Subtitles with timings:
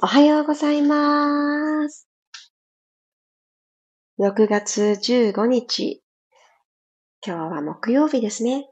[0.00, 2.08] おはようございます。
[4.20, 6.04] 6月15日。
[7.26, 8.68] 今日は木曜日ですね。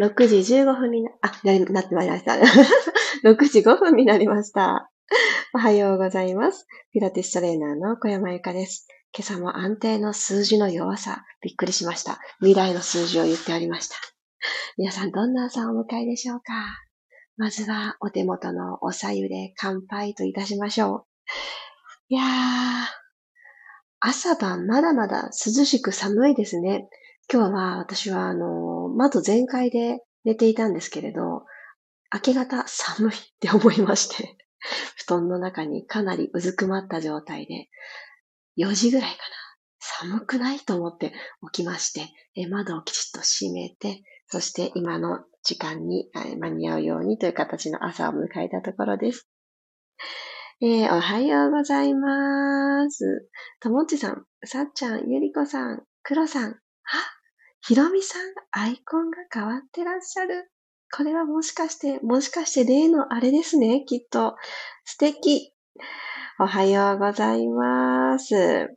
[0.00, 2.34] 6時15分にな、あ、な、なってまいりました。
[3.28, 4.92] 6時5分になりました。
[5.54, 6.68] おはようございます。
[6.92, 8.86] ピラティストレーナーの小山由かです。
[9.12, 12.20] 今朝も安定の数字の弱さ、びっくりしました。
[12.38, 13.96] 未来の数字を言ってありました。
[14.76, 16.91] 皆さんどんな朝をお迎えでしょうか？
[17.36, 21.04] まずはお手元のお茶湯で乾杯といたしましょう。
[22.10, 22.26] いやー、
[24.00, 26.88] 朝晩まだまだ涼しく寒いですね。
[27.32, 31.46] 今日は私はあの、窓全開で寝ていたんですけれど、
[32.12, 34.36] 明け方寒いって思いまして、
[34.96, 37.70] 布団の中にかなりうずくまった状態で、
[38.58, 39.22] 4時ぐらいかな。
[39.80, 41.12] 寒くないと思って
[41.52, 46.08] 起きまして、窓をきちっと閉めて、そして今の時間に
[46.40, 49.28] 間に合うようにという形の朝を迎えたところです。
[50.62, 53.28] えー、おはようございます。
[53.60, 56.56] ともちさん、さっちゃん、ゆりこさん、くろさん、あ、
[57.60, 58.22] ひろみさん、
[58.52, 60.50] アイコンが変わってらっしゃる。
[60.96, 64.36] これはもしかして、もしかして例のあれですね、きっと。
[64.86, 65.52] 素敵。
[66.40, 68.74] おはようございます。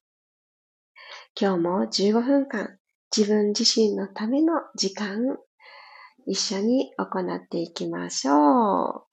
[1.40, 2.78] 今日も15分間、
[3.16, 5.38] 自分自身のための時間、
[6.28, 9.04] 一緒に行っていきましょう。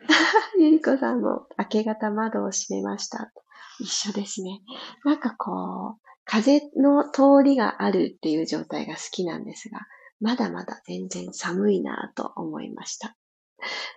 [0.58, 3.30] ゆりこさんも明け方窓を閉めました。
[3.78, 4.62] 一緒ですね。
[5.04, 9.86] なんかこう、風の通りがあるっていう状態が好きなんですが、
[10.20, 13.16] まだまだ全然寒いなと思いました。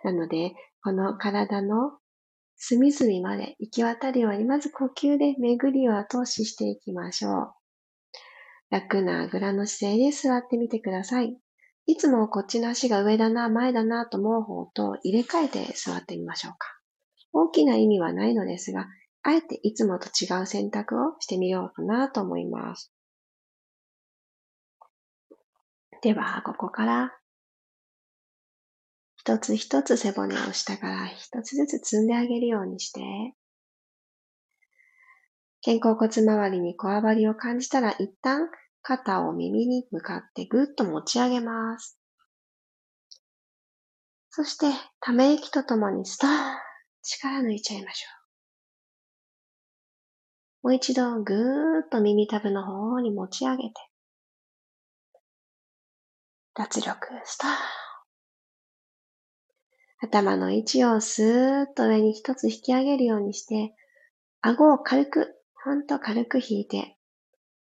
[0.03, 0.53] なので、
[0.83, 1.97] この体の
[2.55, 7.58] 隅々まで行き渡るように、まず呼吸で巡りを後押ししていきましょう。
[8.69, 11.37] 楽なあぐらの姿勢で座ってみてください。
[11.85, 16.67] いつもこっちの足が上だな、前だなと思う方と入れ替えて座ってみましょうか。
[17.33, 18.87] 大きな意味はないのですが、
[19.23, 22.93] あえていつもと違う選択をしてみようかなと思います。
[26.01, 27.11] では、ここから
[29.17, 33.01] 一つ一つ背骨を下から一つずつ積んであげるようにして、
[35.61, 38.49] 肩甲骨周りにこわばりを感じたら一旦
[38.81, 41.99] 肩を耳に向かってぐっと持ち上げます。
[44.29, 44.67] そして、
[45.01, 46.33] ため息とともにストーン
[47.01, 48.07] 力抜いちゃいましょ
[50.63, 50.67] う。
[50.67, 53.73] もう一度ぐーっと耳たぶの方に持ち上げて、
[56.53, 57.53] 脱力ストーン
[60.01, 63.73] 頭の位置をスーッと上に一つ引き上げるようにして、
[64.41, 66.95] 顎を軽く、ほんと軽く引いて、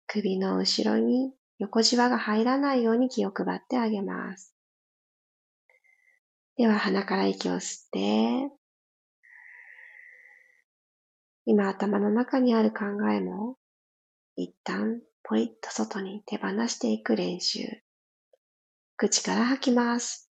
[0.07, 4.53] 首の後ろに横じわが入らないように気を配ってあげます。
[6.57, 8.51] では鼻から息を吸って、
[11.45, 13.57] 今頭の中にある考えも
[14.35, 17.59] 一旦ポイッと外に手放していく練習。
[18.97, 20.29] 口から吐きます。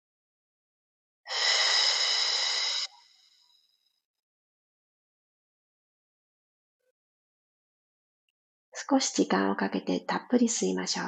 [8.92, 11.06] 少し時間をかけてたっぷり吸いましょう。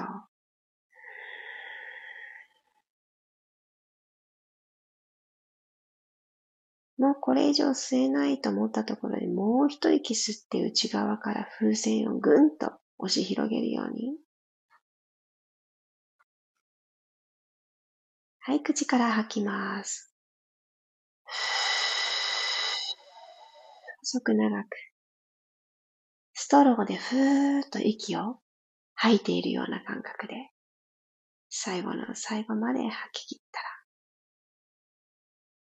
[7.02, 14.16] もうこれ以上吸えないと思ったところにもう一息吸って内側から風船をぐんと押し広げるように。
[18.40, 20.14] はい、口から吐きます。
[24.04, 24.93] 細く長く。
[26.34, 28.38] ストローでふーっと息を
[28.96, 30.34] 吐いているような感覚で、
[31.50, 33.40] 最後の最後まで吐き切っ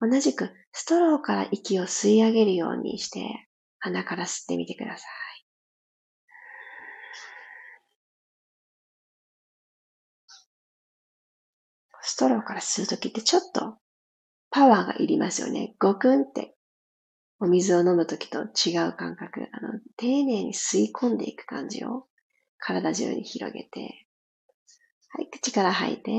[0.01, 5.07] たら、同じくストローから息を吸い上げるようにして、鼻から吸ってみてください。
[12.03, 13.77] ストローから吸うときってちょっと
[14.51, 15.77] パワーがいりますよね。
[15.79, 16.56] ゴクンって
[17.41, 22.07] お水を飲むときと違う感覚、あの、丁寧に吸い込んでいく感じを
[22.59, 24.07] 体中に広げて、
[25.11, 26.13] はい、口から吐いて、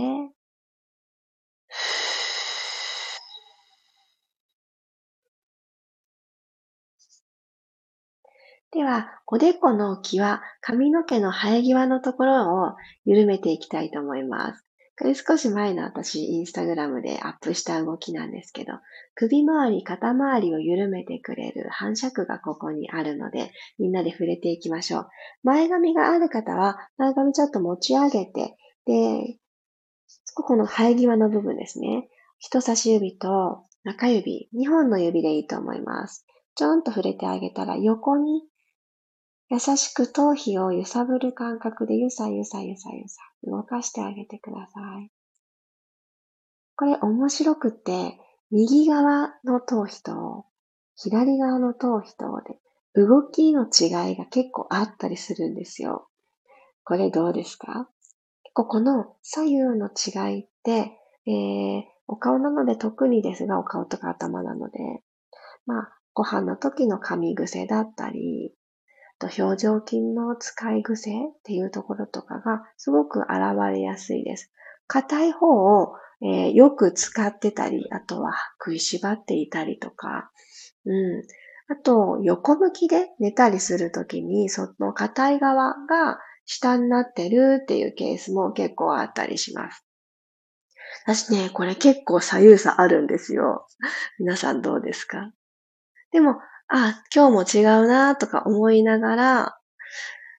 [8.71, 12.75] では、おでこの際、髪の毛の生え際のところを
[13.05, 14.66] 緩めていきたいと思います。
[14.99, 18.73] これ少し前の私、インスタグラムでアップした動きなんですけど、
[19.13, 25.09] 首周り、肩周りを緩めてくれる反射区がここにあるので、みんなで触れていきましょう。
[25.43, 28.55] 前髪がある方は、前髪ちょっと持ち上げて、
[28.85, 29.37] で、
[30.33, 32.07] ここの生え際の部分ですね。
[32.39, 36.25] 人差し指と中指、2本の指でいいと思います。
[36.55, 38.41] ちょんと触れてあげたら横に
[39.49, 45.09] 優しく頭皮を揺さぶる感覚でゆさゆさゆさゆさ動かしてあげてください。
[46.75, 48.19] これ面白くて、
[48.51, 50.45] 右側の頭皮と
[50.95, 52.59] 左側の頭皮とで
[53.01, 56.07] 動きの違いが結構あったりするんですよ。
[56.83, 57.89] これどうですか？
[58.43, 60.91] 結構この左右の違いって、
[61.25, 64.79] えー、お顔なので特にですが、お顔とか頭なので、
[65.65, 68.53] まあ、ご飯の時の噛み癖だったり、
[69.19, 73.29] と表情筋の使い癖っていうところとかがすごく現
[73.71, 74.51] れやすいです。
[74.87, 75.47] 硬い方
[75.81, 80.31] を、えー、よく使ってたり、あとは食いしばっていたりとか、
[80.85, 81.23] うん。
[81.69, 89.83] あと、横向きで寝たりするときに、その硬い側が下になってるっていうケースも結構あったりします。
[91.05, 93.67] 私ね、これ結構左右差あるんですよ。
[94.19, 95.33] 皆さんどうですか？
[96.11, 96.37] でも、
[96.69, 99.57] あ、今日も違うなとか思いながら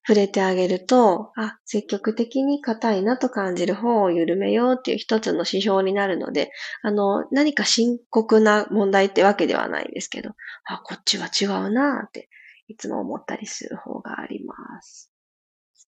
[0.07, 6.51] 触れてあげると、あ、積極的に硬いなと感じる方を緩めようっていう一つの指標になるので、
[6.83, 10.31] あの、何か深刻な問題ってわけではないんですけど、
[10.65, 12.31] あ、こっちは違うなって
[12.69, 15.13] いつも思ったりする方があります。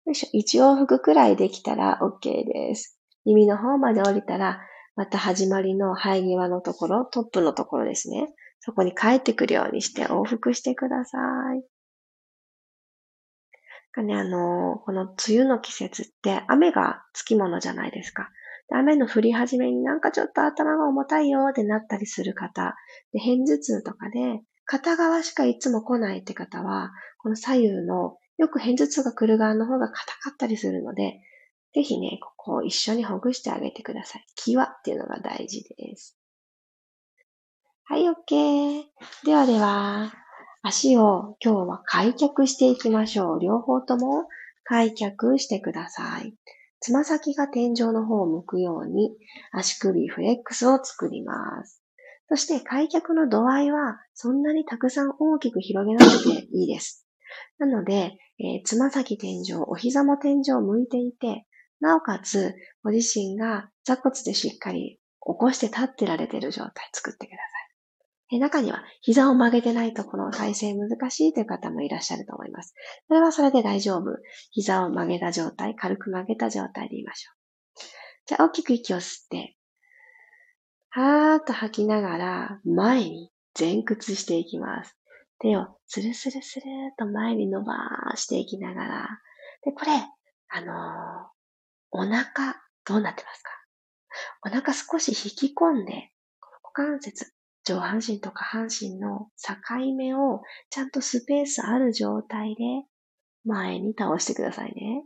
[0.06, 0.30] よいしょ。
[0.34, 2.98] 一往復くらいできたら OK です。
[3.26, 4.62] 耳の方まで降りたら、
[4.96, 8.34] また始まりの生え際のところ、トップのところですね。
[8.60, 11.18] そこに帰ってくるようにして往復してくださ
[11.56, 11.64] い。
[13.98, 18.30] かね、あの、この梅雨の季節って雨がつきものじゃないですか。
[18.72, 22.76] 雨の降り始めになんかちょっと頭が重たいよってなったりする方、
[23.12, 31.22] で片頭痛とかで片側しかいつも来ないって方は、この左右のよく片頭痛が来る側の方が硬かったりするので、
[31.74, 34.26] ぜひね、ここを一緒にほぐしてあげてください。
[34.36, 36.17] 際っていうのが大事です。
[37.90, 38.84] はい、OK。
[39.26, 40.12] ではでは、
[40.62, 43.40] 足を今日は開脚していきましょう。
[43.40, 44.26] 両方とも
[44.66, 46.34] 開脚してください。
[46.82, 49.12] つま先が天井の方を向くように
[49.54, 51.82] 足首フレックスを作ります。
[52.28, 57.08] そして開脚の度合いはそんなにたくさん大きく広げなくていいです。
[57.58, 61.46] なので、えー、つま先天井、お膝も天井を向いていて、
[61.80, 62.54] なおかつ
[62.84, 67.57] ご自身が座骨でしっかり起こして立ってられている状態作ってください。
[68.32, 72.74] 中には膝を曲げてないところの体勢難しいという方もいらっしゃると思います。
[73.08, 74.18] それはそれで大丈夫。
[74.52, 77.38] 膝を曲げた状態、軽く曲げた状態でいましょう。
[78.26, 79.56] じゃあ大きく息を吸って、
[80.90, 84.98] はーっと吐きながら前に前屈していきます。
[85.40, 87.76] 手をスルスルスルーと前に伸ば
[88.16, 89.08] していきながら。
[89.64, 89.92] で、これ、
[90.50, 91.28] あのー、
[91.92, 93.52] お腹、どうなってますか？
[94.46, 96.12] お腹少し引き込んで、
[96.64, 97.34] 股関節、
[97.68, 102.64] 上半身と下半身の境目をちゃんとスペースある状態で
[103.44, 105.04] 前に倒してくださいね。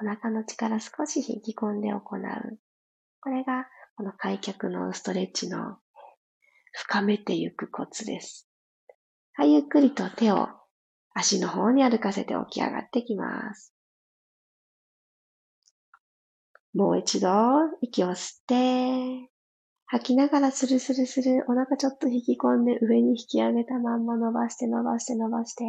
[0.00, 2.00] お腹の力少し引き込んで行う。
[3.20, 5.76] これがこの開脚のストレッチの
[6.72, 8.48] 深めていくコツです。
[9.34, 10.48] はい、ゆっくりと手を
[11.12, 13.74] 足の方に歩かせて起き上がってきます。
[16.72, 17.28] もう一度
[17.82, 19.33] 息を吸って、
[19.86, 25.64] 吐きながらスルスルスル、お腹ちょっと引き込んで上に引き上げたまんま伸ばして伸ばして伸ばして。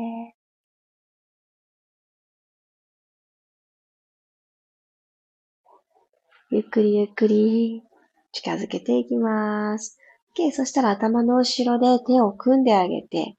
[6.51, 7.83] ゆっくりゆっくり
[8.31, 9.97] 近づけていきます。
[10.37, 10.51] OK。
[10.51, 13.35] そしたら頭の後ろで手を組んであげて、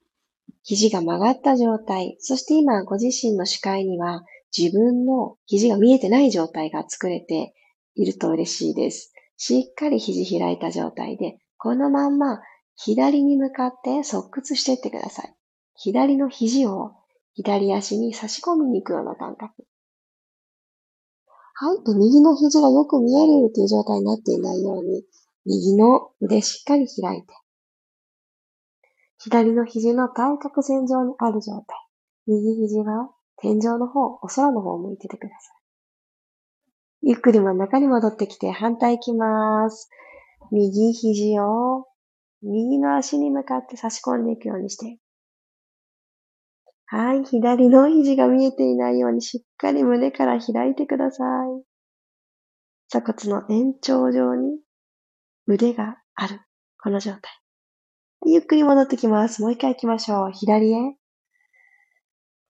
[0.62, 2.16] 肘が曲がった状態。
[2.18, 4.24] そして今ご自身の視界には
[4.56, 7.54] 自分の肘が見えてない状態が作れて
[7.94, 9.14] いると嬉しいです。
[9.36, 12.40] しっかり肘開いた状態で、このまんま
[12.76, 15.34] 左に向かって側屈していってください。
[15.74, 16.92] 左の肘を
[17.34, 19.66] 左足に差し込みに行くような感覚。
[21.58, 21.84] はい。
[21.84, 25.04] で、右の肘がよく見えるという状態になっていないように、
[25.46, 27.28] 右の腕しっかり開いて、
[29.18, 31.76] 左の肘の対角線上にある状態。
[32.26, 35.55] 右肘は天井の方、お空の方を向いててください。
[37.08, 39.88] ゆっくり真ん中に戻ってきて反対行きます。
[40.50, 41.86] 右肘を
[42.42, 44.98] 右の足に向かって差し込んでいくようにして。
[46.86, 47.24] はい。
[47.24, 51.62] 左の肘が見えていないようにしっかり胸から開いてください。
[52.88, 54.58] 鎖骨の延長上に
[55.46, 56.40] 腕がある。
[56.82, 57.20] この状態。
[58.26, 59.42] ゆっくり戻ってきます。
[59.42, 60.32] もう一回行きましょう。
[60.32, 60.96] 左へ。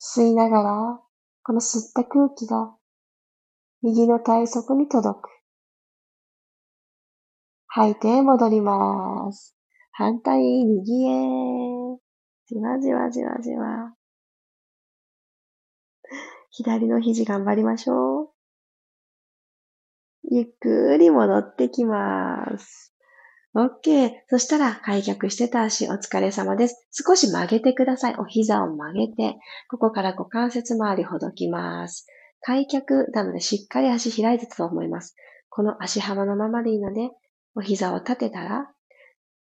[0.00, 1.00] 吸いながら、
[1.42, 2.75] この吸った空気が
[3.82, 5.28] 右の体側に届く。
[7.68, 9.54] 吐いて戻ります。
[9.92, 11.98] 反対、右へ。
[12.48, 13.94] じわじわじわじわ。
[16.50, 18.28] 左の肘頑張りましょう。
[20.30, 22.94] ゆっくり戻ってきます。
[23.54, 24.10] OK。
[24.28, 26.86] そしたら開脚してた足お疲れ様です。
[26.90, 28.16] 少し曲げてください。
[28.18, 29.38] お膝を曲げて、
[29.70, 32.06] ここから股関節周りほどきます。
[32.46, 35.16] 開脚なのでしっかり足開いてたと思います。
[35.48, 37.10] この足幅のままでいいので、
[37.56, 38.70] お膝を立てたら、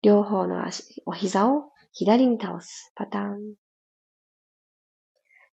[0.04, 2.92] 両方の足、お膝を左に倒す。
[2.96, 3.56] パターン。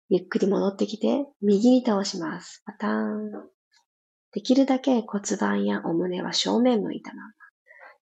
[0.10, 2.64] ゆっくり戻ってきて、右に倒します。
[2.66, 3.32] パターン。
[4.32, 7.30] できるだけ骨盤やお胸は正面向いたまま。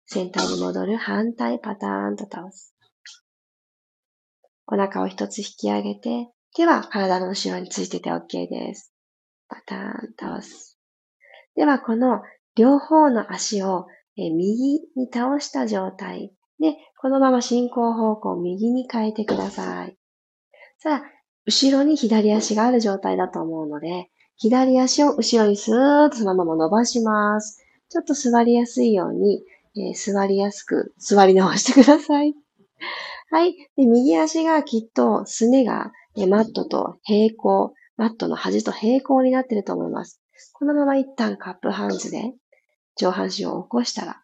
[0.07, 2.77] センターに戻る反対パターンと倒す。
[4.69, 8.92] お腹を一つ引き上げて、手は体の後ろについてて OK です。
[9.53, 10.79] パターン倒す。
[11.55, 12.23] では、この
[12.57, 19.97] 両方の足を右に倒した状態で、このまま進行方向を右に変えてください。
[20.79, 21.03] さあ、
[21.45, 27.63] 後ろに左足がある状態だと思うので、左足を後ろにスーッとそのまま伸ばします。
[27.91, 29.43] ちょっと座りやすいように、
[29.77, 32.35] えー、座りやすく座り直してください。
[33.31, 33.55] はい。
[33.77, 40.21] で右足がきっとすねが、マットと平行、マットの端と平行になってると思います。
[40.53, 42.33] このまま一旦カップハンズで
[42.97, 44.23] 上半身を起こしたら、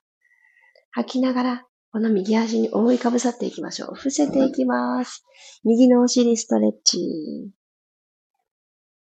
[0.90, 3.94] 吐きながらこの右足に覆いかぶさっていきましょう。
[3.94, 5.24] 伏せていきます。
[5.64, 7.50] 右のお尻ストレッチ。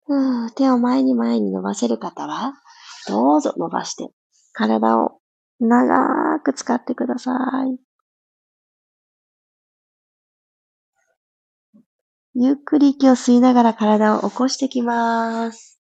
[0.08, 2.54] うん手を前に前に伸ばせる方は、
[3.06, 4.08] どうぞ伸ばして、
[4.52, 5.20] 体を
[5.60, 7.32] 長く使ってくださ
[7.66, 7.87] い。
[12.40, 15.80] ゆっくり息を吸いながら体を起こしてきます。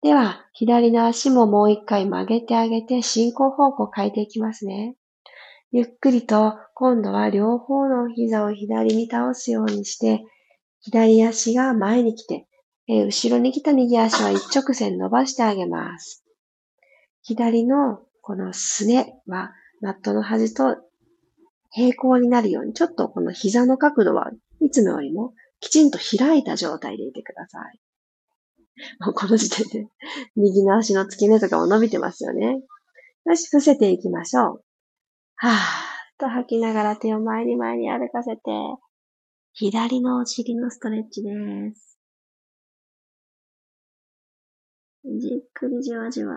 [0.00, 4.94] では、左の足ももう一回曲げてあげて、進行方向変えていきますね。
[5.72, 10.22] ゆっくりと今度は両方の膝を左に倒すようにして、
[10.78, 12.46] 左足が前に来て、
[12.86, 16.24] え、後ろに来た右足は一直線伸ばしてあげます。
[17.22, 20.76] 左のこのすねはマットの端と
[21.72, 24.30] 平行になるように、ちょっとこの膝の角度は
[24.60, 27.80] いつもよりもきちんと開いた状態でいてください。
[29.00, 29.88] もうこの時点で
[30.36, 32.60] 右の足の付け根とかも伸びてますよね。
[33.24, 34.64] よし、伏せていきましょう。
[35.36, 35.56] はぁー
[36.18, 38.42] と吐きながら手を前に前に歩かせて、
[39.52, 41.30] 左のお尻のストレッチで
[41.74, 41.98] す。
[45.04, 46.34] じっくりじわじわ。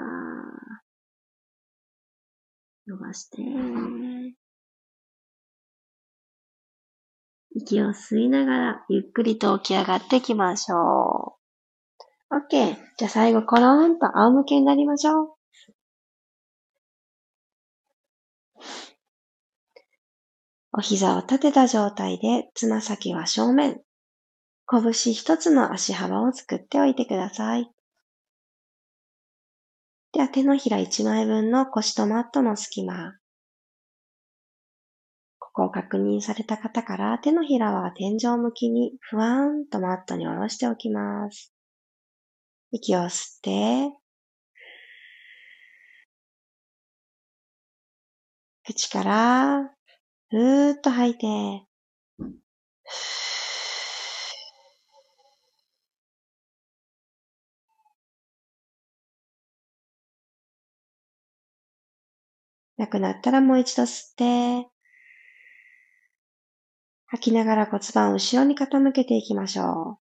[2.88, 3.42] 伸ばして。
[7.60, 11.38] 息を吸いながら、ゆっくりと起き上がっていきましょ
[12.30, 12.36] う。
[12.36, 12.76] OK。
[12.98, 15.40] じゃあ最後、コロンと仰向けになりましょう。
[20.72, 23.82] お膝を立てた状態で、つま先は正面。
[24.70, 27.70] 拳一つの足幅を作っておいてください。
[30.14, 33.16] では手のひら一枚分の腰とマットの隙間。
[35.60, 41.54] ここを確認された方から手のひらは天井向きにふわーんとマットに下ろしておきます。
[42.72, 43.92] 息を吸って、
[48.64, 49.76] 口から
[50.30, 51.28] ふーっと吐いて、
[62.78, 64.79] なくなったらもう一度吸って、
[67.12, 70.10] 吐きながら骨盤を後ろに傾けていきましょう。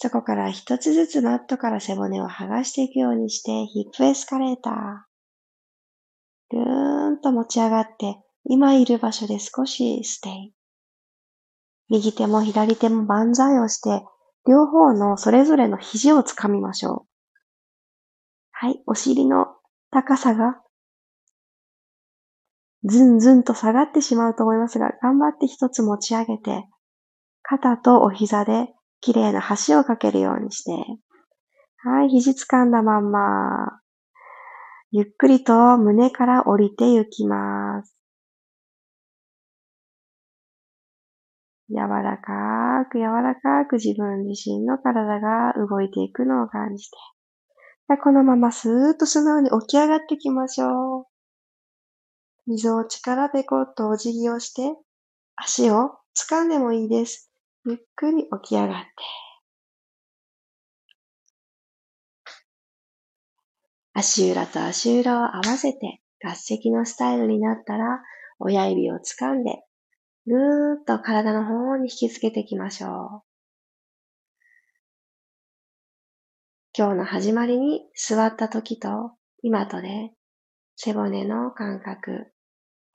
[0.00, 4.74] そこから一つずつマットから背骨を剥がしていくようにして、ヒップエスカレーター。
[6.50, 10.54] ぐーんと持ち上がって、今いる場所で少しステイ。
[11.90, 14.06] 右手も左手も万歳をして、
[14.46, 17.06] 両方のそれぞれの肘をつかみましょう。
[18.52, 19.46] はい、お尻の
[19.90, 20.62] 高さが
[22.84, 26.64] ずんずんと下がってしまうと思いますが、頑張って一つ持ち上げて、
[27.42, 28.68] 肩とお膝で
[29.00, 30.72] 綺麗な橋をかけるようにして、
[31.78, 33.80] はい、肘掴んだまんま、
[34.90, 37.94] ゆっくりと胸から降りて行きます。
[41.70, 46.96] 柔らかく柔らかく自分自身の体が動いていくのを感じて、
[48.02, 51.07] このままスーッと素直に起き上がっていきましょう。
[52.48, 54.74] 溝を力でこっとお辞儀をして、
[55.36, 57.30] 足を掴んでもいいです。
[57.66, 58.88] ゆっくり起き上がって、
[63.92, 68.00] 足裏と足裏を合わせて合席のスタイルになったら、
[68.38, 69.62] 親指を掴んで、
[70.26, 73.22] ぐーっと体の方に引きつけていきましょう。
[76.74, 79.10] 今日の始まりに座った時と
[79.42, 80.12] 今とで
[80.76, 82.30] 背骨の感覚、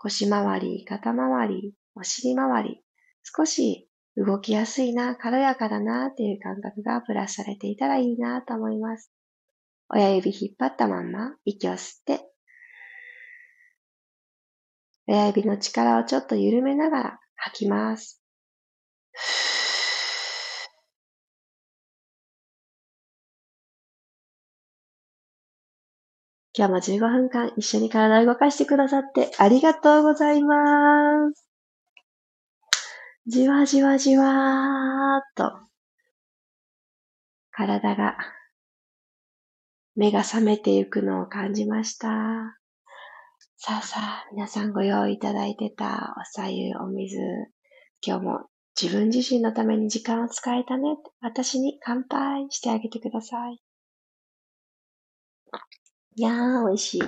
[0.03, 2.81] 腰回り、肩回り、お尻回り、
[3.23, 9.11] 少し動きやすいな、軽やかだなっていう感覚がプラスされていたらいいなと思います。
[9.89, 12.29] 親指引っ張ったまんま息を吸って、
[15.07, 18.22] 親指の力をちょっと緩めながら吐きます。
[26.55, 31.47] 今日も15分間一緒に体を動かしてくださってありがとうございます。
[33.25, 35.59] じわじわじわーっと
[37.51, 38.17] 体が
[39.95, 42.09] 目が覚めていくのを感じました。
[43.57, 47.17] さあさあ、皆さんご用意いただいてたおさゆ、お水、
[48.05, 48.39] 今日も
[48.79, 50.97] 自分自身のために時間を使えたね。
[51.21, 53.61] 私に乾杯してあげてください。
[56.15, 57.03] いやー、美味しい。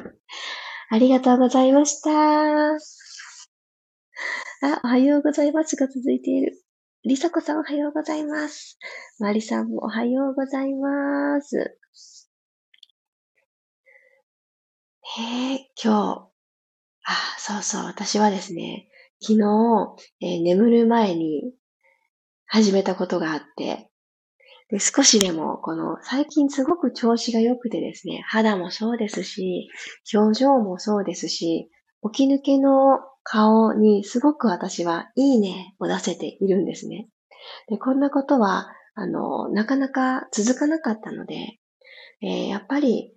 [0.90, 2.10] ありがとうございました。
[2.72, 2.78] あ、
[4.84, 6.58] おはようございますが続いている。
[7.04, 8.80] りさこさんおはようございます。
[9.20, 11.78] まりさんもおはようございます。
[15.18, 16.30] へえ、今日、
[17.04, 18.88] あ、そうそう、私はですね、
[19.22, 21.54] 昨日、えー、眠る前に
[22.48, 23.92] 始めたことがあって、
[24.70, 29.70] で、少しでも、この、最近すごく調子が良くてですね、肌もそうですし、
[30.14, 31.70] 表情もそうですし、
[32.12, 37.08] 起き抜けの顔にすごく私はいいねを出せているんですね。
[37.68, 41.60] で、こんなことは、あの、なかなか続かなかったので、
[42.22, 43.16] えー、やっぱり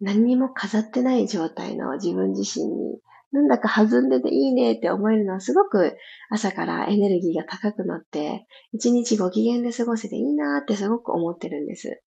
[0.00, 2.98] 何にも飾ってない状態の自分自身に
[3.32, 5.96] なんだか弾んでていいねって思えるのはすごく
[6.30, 12.00] 朝からエネルギーが高くなって、一日ご機嫌で過ごせていいなってすごく思ってるんです。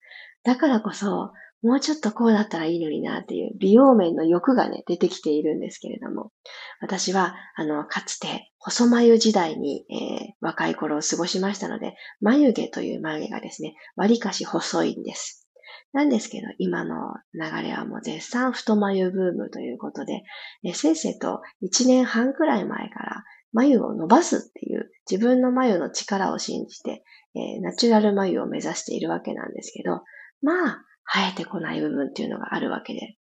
[0.44, 6.32] だからこそ、もうちょっとこうだったらいいのになっていう美容面の欲がね、出てきているんですけれども、
[6.80, 15.49] 私は、あの、かつて、細眉時代に、えー、若い頃を過ごしましたので、眉毛という眉毛がですね、割かし細いんです。
[15.92, 20.24] なんですけど、今の流れはもう絶賛太眉ブームということで、
[20.64, 23.24] えせいせいと1年半くらい前から
[23.54, 27.04] 眉を伸ばすっていう自分の眉の力を信じて、
[27.36, 30.04] え、ナチュラル眉を目指しているわけなんですけど、
[30.42, 33.18] まあ、生えてこない部分っていうのがあるわけで。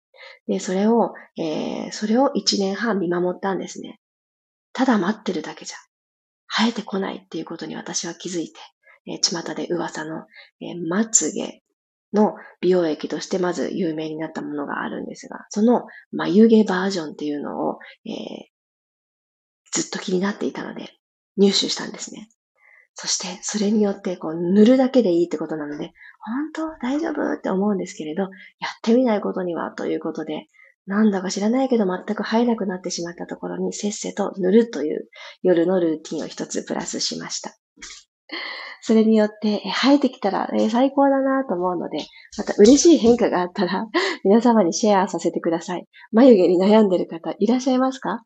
[0.48, 4.00] で、それを、えー、それを1年半見守ったんですね。
[4.74, 5.78] ただ待ってるだけじゃ、
[6.48, 8.60] 生えてこないっていうことに私は気づいて、
[9.06, 10.26] えー、巷で噂の、
[10.62, 11.62] えー、まつげ
[12.20, 18.14] の美容液としてまず有名になったものがあるんですが、その眉毛バージョンっていうのを、えー、
[19.72, 20.90] ずっと気になっていたので
[21.38, 22.30] 入手したんですね。
[22.96, 26.78] そして、それによってこう塗るだけでいいってことなので、本当？
[26.82, 27.34] 大丈夫？
[27.34, 28.32] って思うんですけれど、やっ
[28.82, 30.48] てみないことにはということで、
[30.88, 35.10] なんだか知らないけど全く生えなくなってしまったところにせっせと塗るという
[35.44, 37.58] 夜のルーティンを一つプラスしました。
[38.82, 42.00] それによって、生えてきたら、え最高だなと思うので、
[42.38, 43.88] また嬉しい変化があったら、
[44.24, 45.86] 皆様にシェアさせてください。
[46.12, 48.24] 眉毛に悩んでる方いらっしゃいますか？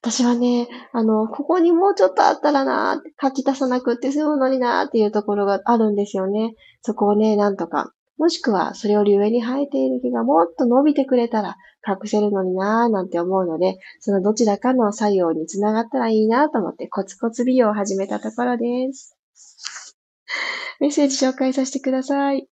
[0.00, 6.54] 私はね、あの、ここにもうちょっとあったらな書き足さなくって済むのになっていうところがあるんですよね。
[6.82, 7.92] そこをね、なんとか。
[8.16, 19.17] もしくは、それより上に生えている毛がもっと伸びてくれたら隠せるのになぁなんて思うので、そのどちらかの作用につながったらいいなと思ってコツコツ美容を始めたところです。
[20.80, 22.48] メッセージ紹介させてください。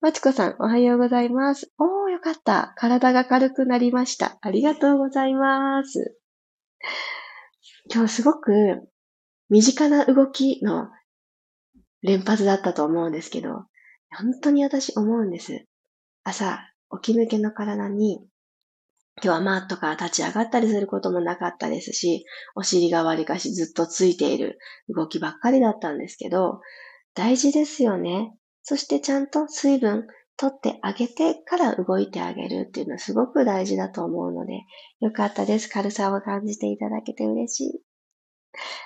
[0.00, 1.72] まちこさん、おはようございます。
[1.78, 2.74] おー、よかった。
[2.76, 4.38] 体が軽くなりました。
[4.40, 6.16] ありがとうございます。
[7.92, 8.52] 今日すごく
[9.48, 10.88] 身近な動きの
[12.02, 13.66] 連発だったと思うんですけど、
[14.10, 15.66] 本当に私思うんです。
[16.24, 16.60] 朝、
[17.02, 18.26] 起き抜けの体に
[19.22, 26.60] 今日はマットから立ち上がったりすることもなかったですし、お尻がわりかしずっとついている動きばっかりだったんですけど、
[27.18, 28.32] 大事ですよね。
[28.62, 34.52] そしてちゃんと水分取ってあげてから動いてあげるっていうのはすごく大事だと思うので、
[35.00, 35.68] よかったです。
[35.68, 37.82] 軽さを感じていただけて嬉しい。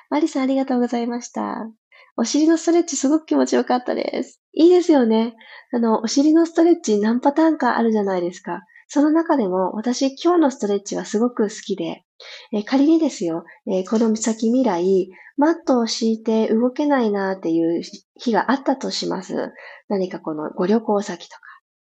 [0.09, 1.71] マリさんありがとうございました。
[2.17, 4.41] お尻のストレッチすごく気持ちよかったです。
[4.55, 5.35] いいですよね。
[5.71, 8.63] あの、お尻のストレッチ何パターンかあるじゃないですか。
[8.89, 12.05] その中でも私今日のストレッチはすごく好きで、
[12.53, 17.83] え、仮にですよ、え、この先未来、マットを敷いて動けないなっていう
[18.17, 19.53] 日があったとします。
[19.89, 21.43] 何かこのご旅行先とか、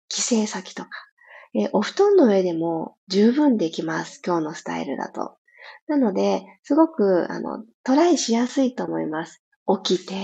[0.09, 0.91] 帰省先とか、
[1.55, 4.21] えお布団の上でも十分できます。
[4.25, 5.37] 今日のスタイルだと。
[5.87, 9.43] なので、すごく、あの、トライしやすいと思います。
[9.85, 10.15] 起きて、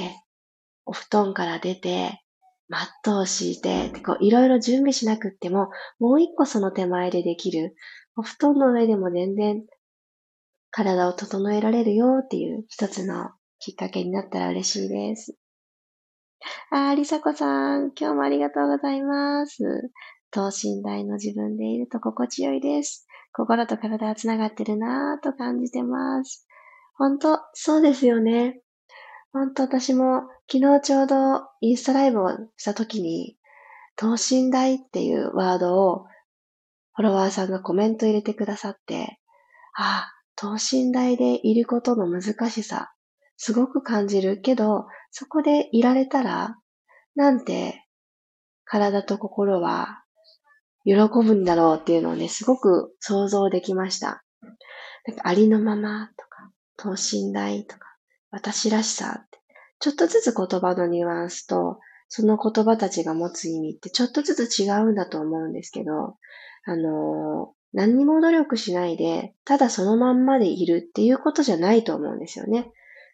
[0.86, 2.22] お布団から出て、
[2.68, 5.68] マットを敷いて、こういろいろ準備しなくっても、
[5.98, 7.74] もう一個その手前でできる。
[8.16, 9.64] お布団の上でも全然
[10.70, 15.34] 体を整えられるよっていう一つのきっかけになったら嬉しいです。
[16.70, 19.62] あー、りさこさん、今日もありがとうございます。
[20.30, 23.06] 等身大の自分でいると心地よいです。
[23.32, 26.46] 心と体は繋がってるなぁと感じてます。
[26.94, 28.60] 本当そうですよね。
[29.32, 33.36] 本当私も昨日ちょうどインスタライブをした時に、
[33.96, 36.06] 等身大っていうワードを
[36.94, 39.18] フォロワーさんがコメント入れてくださって、
[39.76, 42.94] ああ、等身大でいることの難しさ、
[43.36, 46.56] すごく感じるけど、そこでいられたら、
[47.14, 47.84] なんて
[48.64, 50.02] 体と心は
[50.86, 54.24] 喜ぶんだろうっていうのをね、すごく想像できました。
[55.06, 57.94] なんかありのままとか、等身大とか、
[58.30, 59.40] 私らしさって、
[59.78, 66.16] ちょっとずつ言葉のニュアンスと、その言葉たちが持つ意味ってちょっとずつ違うんだと思うんですけど、
[66.64, 72.70] あの、何にも努力しないで、ただそのまんまでいるっていうことじゃないと思うんですよね。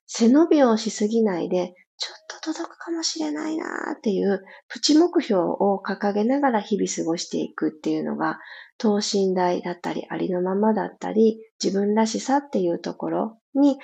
[0.06, 8.38] 背伸びをしすぎないで、ちょっと届くかもしれないなーっていうプチ目標を掲げながら日々過ごしていくっていうのが、
[8.78, 13.78] 等身大だったり、ありのままだったり、自分らしさっていうところに、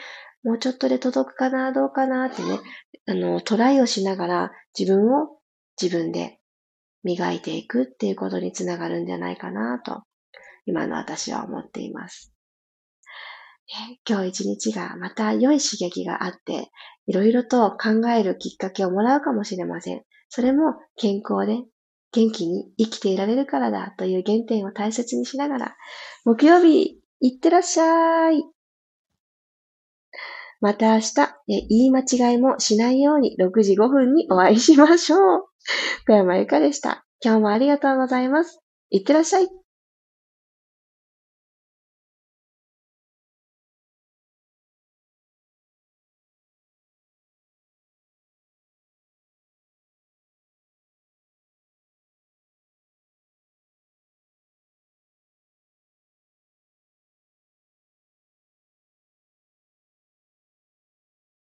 [0.44, 2.60] もうちょっとで届くかな、どうかなってね、
[3.08, 5.38] あの、トライをしながら自分を
[5.80, 6.38] 自分で
[7.02, 10.02] 磨いていくっていうことにつながるんじゃないかなと、
[10.66, 12.32] 今の私は思っています。
[14.06, 16.70] 今日一日がまた良い刺激があって、
[17.06, 20.02] いろいろと考えるきっかけをもらうかもしれません。
[20.28, 21.64] それも健康で
[22.12, 25.76] 元気に生きていられるからだという原点を大切にしながら、
[26.24, 28.44] 木曜日、いってらっしゃい。
[30.60, 31.14] また明日、
[31.48, 35.44] 言い間違いもしないように6時5分にお会いしましょう。
[36.06, 37.04] 小山由かでした。
[37.24, 38.60] 今日もありがとうございます。
[38.90, 39.61] いってらっしゃい。